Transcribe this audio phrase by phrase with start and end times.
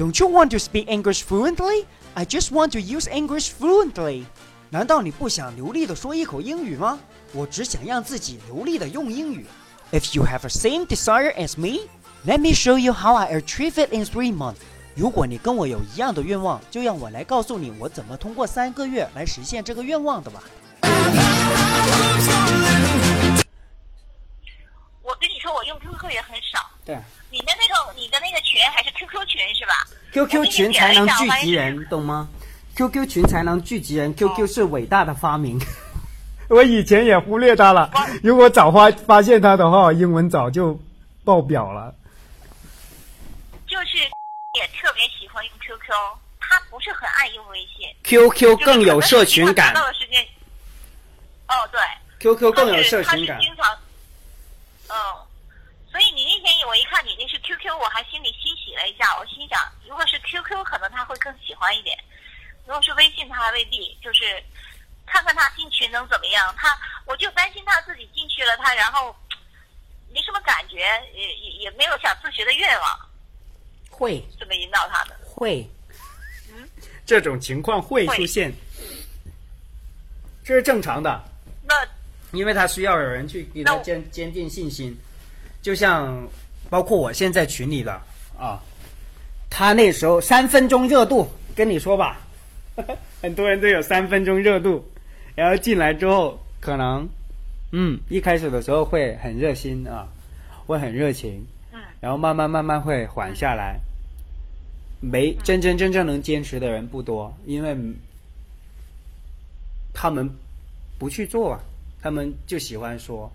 [0.00, 1.86] Don't you want to speak English fluently?
[2.16, 4.24] I just want to use English fluently.
[4.70, 6.98] 难道你不想流利的说一口英语吗？
[7.34, 9.44] 我只想让自己流利的用英语。
[9.92, 11.86] If you have the same desire as me,
[12.24, 14.60] let me show you how I achieve it in three months.
[14.94, 20.42] 如果你跟我有一样的愿望，就让我来告诉你我怎么通过三个月来实现这个愿望的吧。
[25.02, 26.58] 我跟你说，我用 QQ 也很少。
[26.86, 26.96] 对
[27.30, 27.68] 你的那
[28.50, 29.72] 群还是 QQ 群是吧
[30.12, 32.28] ，QQ 群才能聚集人，懂吗
[32.76, 35.60] ？QQ 群才能聚集人，QQ 是伟大的发明。
[36.50, 37.92] 我以前也忽略它了，
[38.24, 40.80] 如果早发发现它的话，英文早就
[41.24, 41.94] 爆表了。
[43.68, 43.98] 就是
[44.58, 45.94] 也特别喜欢用 QQ，
[46.40, 47.86] 他不是很爱用微信。
[48.02, 49.72] QQ 更有社群感。
[49.72, 50.26] 到了时间。
[51.46, 51.80] 哦，对。
[52.18, 53.38] QQ 更有社群感。
[53.40, 53.78] 经常。
[54.88, 54.94] 嗯，
[55.92, 59.16] 所以你那天我一看你那是 QQ，我还心里欣喜了一下。
[59.18, 61.96] 我心想，如果是 QQ，可能他会更喜欢一点；
[62.66, 63.96] 如果是微信，他还未必。
[64.02, 64.42] 就是
[65.06, 66.54] 看看他进群能怎么样。
[66.56, 69.14] 他，我就担心他自己进去了，他然后
[70.12, 70.78] 没什么感觉，
[71.14, 73.10] 也也也没有想自学的愿望。
[73.90, 75.16] 会怎么引导他的？
[75.22, 75.68] 会，
[76.50, 76.68] 嗯，
[77.04, 78.50] 这种情况会出现，
[80.42, 81.22] 这是正常的。
[81.62, 81.74] 那
[82.32, 84.96] 因为他需要有人去给他坚坚定信心，
[85.60, 86.26] 就像
[86.70, 87.92] 包括我现在群里的
[88.38, 88.62] 啊，
[89.50, 92.20] 他那时候三分钟热度，跟你说吧，
[93.20, 94.82] 很多人都有三分钟热度，
[95.34, 97.06] 然后进来之后可能，
[97.72, 100.08] 嗯，一开始的时候会很热心啊，
[100.66, 103.78] 会很热情，嗯，然后慢慢慢慢会缓下来。
[105.02, 107.74] 没真真正正能坚持的人不多，因为
[109.94, 110.30] 他们
[110.98, 111.58] 不去做，
[112.02, 113.30] 他们就喜欢说。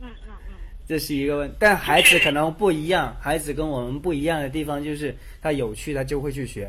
[0.00, 0.54] 嗯嗯嗯，
[0.88, 5.12] 这是一个问，但孩子可能不一样，孩子跟我们不一样的地方就是
[5.42, 6.68] 他有趣，他就会去学；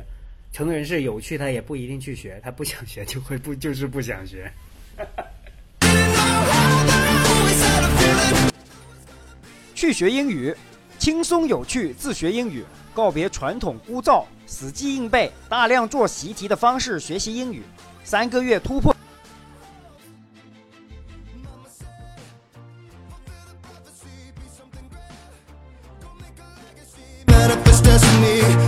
[0.52, 4.52] 成人是有趣，他也不一定去学，他不想学就会不就是不想学。
[9.76, 10.52] 去学英语，
[10.98, 12.66] 轻松有趣，自学英语。
[12.96, 17.62] 告别传统枯燥、死记硬背、大量做习题的方式学习英语，
[18.04, 18.97] 三个月突破。
[27.98, 28.67] just me